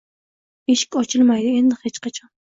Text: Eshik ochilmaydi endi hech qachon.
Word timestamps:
Eshik 0.73 0.97
ochilmaydi 1.01 1.51
endi 1.59 1.77
hech 1.83 2.01
qachon. 2.09 2.33